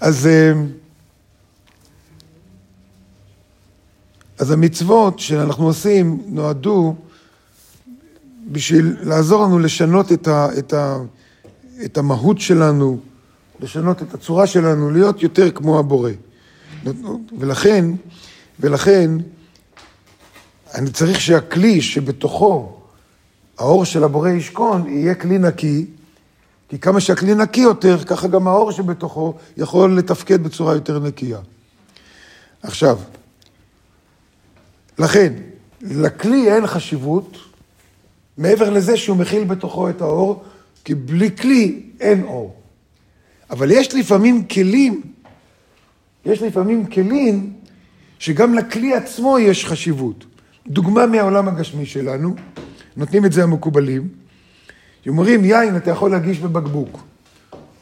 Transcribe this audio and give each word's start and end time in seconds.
אז, 0.00 0.26
אה, 0.26 0.52
אז 4.38 4.50
המצוות 4.50 5.18
שאנחנו 5.18 5.66
עושים 5.66 6.22
נועדו 6.26 6.94
בשביל 8.52 8.96
לעזור 9.00 9.44
לנו 9.44 9.58
לשנות 9.58 10.12
את, 10.12 10.28
ה, 10.28 10.48
את, 10.58 10.72
ה, 10.72 10.98
את 11.84 11.98
המהות 11.98 12.40
שלנו, 12.40 12.98
לשנות 13.60 14.02
את 14.02 14.14
הצורה 14.14 14.46
שלנו, 14.46 14.90
להיות 14.90 15.22
יותר 15.22 15.50
כמו 15.50 15.78
הבורא. 15.78 16.10
ולכן, 17.38 17.84
ולכן, 18.60 19.10
אני 20.74 20.90
צריך 20.90 21.20
שהכלי 21.20 21.82
שבתוכו 21.82 22.80
האור 23.58 23.84
של 23.84 24.04
הבורא 24.04 24.30
ישכון, 24.30 24.88
יהיה 24.88 25.14
כלי 25.14 25.38
נקי, 25.38 25.86
כי 26.68 26.78
כמה 26.78 27.00
שהכלי 27.00 27.34
נקי 27.34 27.60
יותר, 27.60 28.04
ככה 28.04 28.28
גם 28.28 28.48
האור 28.48 28.72
שבתוכו 28.72 29.34
יכול 29.56 29.98
לתפקד 29.98 30.42
בצורה 30.42 30.74
יותר 30.74 30.98
נקייה. 30.98 31.38
עכשיו, 32.62 32.98
לכן, 34.98 35.32
לכלי 35.82 36.52
אין 36.52 36.66
חשיבות, 36.66 37.38
מעבר 38.38 38.70
לזה 38.70 38.96
שהוא 38.96 39.16
מכיל 39.16 39.44
בתוכו 39.44 39.90
את 39.90 40.00
האור, 40.00 40.44
כי 40.84 40.94
בלי 40.94 41.36
כלי 41.36 41.82
אין 42.00 42.22
אור. 42.24 42.56
אבל 43.50 43.70
יש 43.70 43.94
לפעמים 43.94 44.44
כלים, 44.44 45.02
יש 46.24 46.42
לפעמים 46.42 46.86
כלים 46.86 47.52
שגם 48.18 48.54
לכלי 48.54 48.94
עצמו 48.94 49.38
יש 49.38 49.66
חשיבות. 49.66 50.24
דוגמה 50.66 51.06
מהעולם 51.06 51.48
הגשמי 51.48 51.86
שלנו, 51.86 52.34
נותנים 52.96 53.24
את 53.24 53.32
זה 53.32 53.42
המקובלים, 53.42 54.08
שאומרים 55.06 55.44
יין 55.44 55.76
אתה 55.76 55.90
יכול 55.90 56.10
להגיש 56.10 56.38
בבקבוק, 56.38 57.00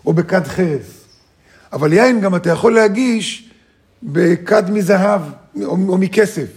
או 0.07 0.13
בכד 0.13 0.45
חרס, 0.45 1.05
אבל 1.73 1.93
יין 1.93 2.21
גם 2.21 2.35
אתה 2.35 2.51
יכול 2.51 2.75
להגיש 2.75 3.51
בכד 4.03 4.71
מזהב 4.71 5.21
או, 5.63 5.71
או 5.71 5.99
מכסף, 5.99 6.49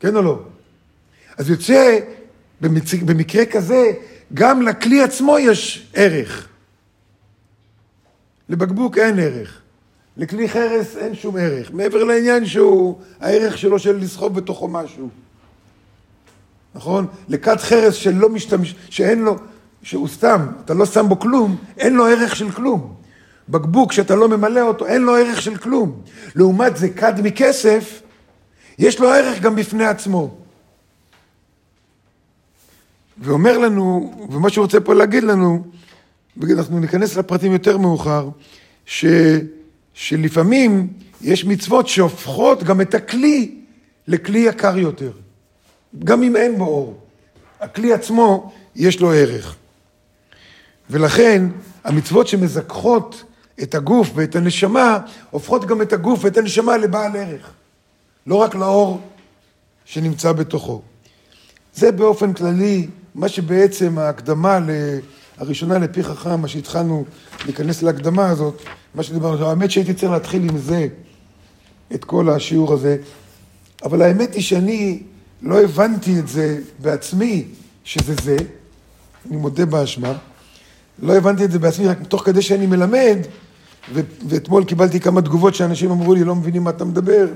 כן 0.00 0.16
או 0.16 0.22
לא? 0.22 0.42
אז 1.38 1.50
יוצא 1.50 1.98
במצ... 2.60 2.94
במקרה 2.94 3.46
כזה, 3.46 3.92
גם 4.34 4.62
לכלי 4.62 5.02
עצמו 5.02 5.38
יש 5.38 5.90
ערך. 5.94 6.48
לבקבוק 8.48 8.98
אין 8.98 9.18
ערך. 9.18 9.60
לכלי 10.16 10.48
חרס 10.48 10.96
אין 10.96 11.14
שום 11.14 11.36
ערך, 11.36 11.70
מעבר 11.72 12.04
לעניין 12.04 12.46
שהוא, 12.46 13.00
הערך 13.20 13.58
שלו 13.58 13.78
של 13.78 13.96
לסחוב 13.96 14.34
בתוכו 14.34 14.68
משהו. 14.68 15.08
נכון? 16.74 17.06
לכד 17.28 17.56
חרס 17.56 17.94
שלא 17.94 18.28
משתמש, 18.28 18.74
שאין 18.90 19.22
לו, 19.22 19.36
שהוא 19.82 20.08
סתם, 20.08 20.46
אתה 20.64 20.74
לא 20.74 20.86
שם 20.86 21.08
בו 21.08 21.18
כלום, 21.18 21.56
אין 21.78 21.94
לו 21.94 22.06
ערך 22.06 22.36
של 22.36 22.50
כלום. 22.50 22.94
בקבוק 23.48 23.92
שאתה 23.92 24.14
לא 24.14 24.28
ממלא 24.28 24.60
אותו, 24.60 24.86
אין 24.86 25.02
לו 25.02 25.16
ערך 25.16 25.42
של 25.42 25.56
כלום. 25.56 26.02
לעומת 26.34 26.76
זה, 26.76 26.88
כד 26.88 27.20
מכסף, 27.22 28.02
יש 28.78 29.00
לו 29.00 29.08
ערך 29.08 29.40
גם 29.40 29.56
בפני 29.56 29.86
עצמו. 29.86 30.36
ואומר 33.18 33.58
לנו, 33.58 34.14
ומה 34.30 34.50
שהוא 34.50 34.62
רוצה 34.62 34.80
פה 34.80 34.94
להגיד 34.94 35.24
לנו, 35.24 35.64
אנחנו 36.42 36.80
ניכנס 36.80 37.16
לפרטים 37.16 37.52
יותר 37.52 37.78
מאוחר, 37.78 38.28
ש, 38.86 39.04
שלפעמים 39.94 40.88
יש 41.20 41.44
מצוות 41.44 41.88
שהופכות 41.88 42.62
גם 42.62 42.80
את 42.80 42.94
הכלי 42.94 43.54
לכלי 44.08 44.38
יקר 44.38 44.78
יותר. 44.78 45.12
גם 45.98 46.22
אם 46.22 46.36
אין 46.36 46.58
בו 46.58 46.64
אור. 46.64 46.96
הכלי 47.60 47.92
עצמו, 47.92 48.52
יש 48.76 49.00
לו 49.00 49.12
ערך. 49.12 49.56
ולכן, 50.90 51.46
המצוות 51.84 52.28
שמזכחות 52.28 53.24
את 53.62 53.74
הגוף 53.74 54.10
ואת 54.14 54.36
הנשמה, 54.36 54.98
הופכות 55.30 55.64
גם 55.64 55.82
את 55.82 55.92
הגוף 55.92 56.24
ואת 56.24 56.36
הנשמה 56.36 56.76
לבעל 56.76 57.16
ערך. 57.16 57.50
לא 58.26 58.34
רק 58.34 58.54
לאור 58.54 59.00
שנמצא 59.84 60.32
בתוכו. 60.32 60.82
זה 61.74 61.92
באופן 61.92 62.32
כללי 62.32 62.86
מה 63.14 63.28
שבעצם 63.28 63.98
ההקדמה 63.98 64.58
הראשונה 65.36 65.78
לפי 65.78 66.02
חכם, 66.02 66.40
מה 66.40 66.48
שהתחלנו 66.48 67.04
להיכנס 67.44 67.82
להקדמה 67.82 68.28
הזאת, 68.28 68.62
מה 68.94 69.02
שדיברנו, 69.02 69.46
האמת 69.46 69.70
שהייתי 69.70 69.94
צריך 69.94 70.12
להתחיל 70.12 70.42
עם 70.42 70.58
זה, 70.58 70.86
את 71.94 72.04
כל 72.04 72.30
השיעור 72.30 72.72
הזה, 72.72 72.96
אבל 73.84 74.02
האמת 74.02 74.34
היא 74.34 74.42
שאני 74.42 75.02
לא 75.42 75.62
הבנתי 75.62 76.18
את 76.18 76.28
זה 76.28 76.58
בעצמי, 76.78 77.44
שזה 77.84 78.14
זה, 78.22 78.36
אני 79.28 79.36
מודה 79.36 79.66
באשמה, 79.66 80.12
לא 80.98 81.16
הבנתי 81.16 81.44
את 81.44 81.50
זה 81.50 81.58
בעצמי, 81.58 81.86
רק 81.86 81.98
תוך 82.08 82.24
כדי 82.24 82.42
שאני 82.42 82.66
מלמד, 82.66 83.18
ו- 83.94 84.00
ואתמול 84.28 84.64
קיבלתי 84.64 85.00
כמה 85.00 85.22
תגובות 85.22 85.54
שאנשים 85.54 85.90
אמרו 85.90 86.14
לי, 86.14 86.24
לא 86.24 86.34
מבינים 86.34 86.64
מה 86.64 86.70
אתה 86.70 86.84
מדבר, 86.84 87.26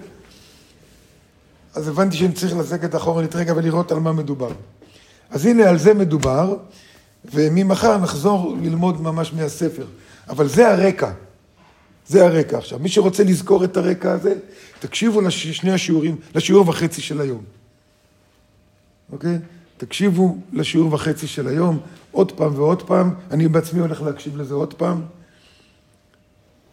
אז 1.74 1.88
הבנתי 1.88 2.16
שאני 2.16 2.32
צריך 2.32 2.56
לזקת 2.56 2.94
אחורנית 2.94 3.36
רגע 3.36 3.52
ולראות 3.56 3.92
על 3.92 3.98
מה 3.98 4.12
מדובר. 4.12 4.50
אז 5.30 5.46
הנה, 5.46 5.68
על 5.68 5.78
זה 5.78 5.94
מדובר, 5.94 6.56
וממחר 7.32 7.98
נחזור 7.98 8.56
ללמוד 8.62 9.00
ממש 9.00 9.32
מהספר. 9.32 9.86
אבל 10.28 10.48
זה 10.48 10.68
הרקע. 10.68 11.10
זה 12.08 12.24
הרקע 12.24 12.58
עכשיו. 12.58 12.78
מי 12.78 12.88
שרוצה 12.88 13.24
לזכור 13.24 13.64
את 13.64 13.76
הרקע 13.76 14.12
הזה, 14.12 14.34
תקשיבו 14.78 15.20
לשני 15.20 15.72
השיעורים, 15.72 16.16
לשיעור 16.34 16.68
וחצי 16.68 17.00
של 17.02 17.20
היום. 17.20 17.55
אוקיי? 19.12 19.38
תקשיבו 19.76 20.38
לשיעור 20.52 20.94
וחצי 20.94 21.26
של 21.26 21.48
היום, 21.48 21.78
עוד 22.12 22.32
פעם 22.32 22.54
ועוד 22.54 22.82
פעם. 22.82 23.14
אני 23.30 23.48
בעצמי 23.48 23.80
הולך 23.80 24.02
להקשיב 24.02 24.36
לזה 24.36 24.54
עוד 24.54 24.74
פעם. 24.74 25.02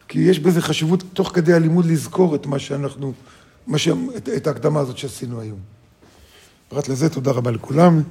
כי 0.08 0.20
יש 0.20 0.40
בזה 0.40 0.62
חשיבות, 0.62 1.04
תוך 1.14 1.32
כדי 1.34 1.54
הלימוד, 1.54 1.86
לזכור 1.86 2.36
את 2.36 2.46
מה 2.46 2.60
שאנחנו, 2.60 3.14
מה 3.68 3.78
ש... 3.78 3.88
את, 4.18 4.30
את 4.30 4.48
ההקדמה 4.48 4.80
הזאת 4.80 4.98
שעשינו 4.98 5.42
היום. 5.42 5.60
פרט 6.70 6.88
לזה, 6.88 7.10
תודה 7.10 7.32
רבה 7.32 7.52
לכולם. 7.52 8.02